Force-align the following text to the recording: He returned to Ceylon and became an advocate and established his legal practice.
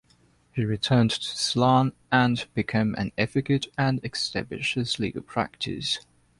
He 0.51 0.65
returned 0.65 1.11
to 1.11 1.21
Ceylon 1.37 1.93
and 2.11 2.47
became 2.55 2.95
an 2.95 3.11
advocate 3.19 3.67
and 3.77 3.99
established 4.03 4.73
his 4.73 4.97
legal 4.97 5.21
practice. 5.21 5.99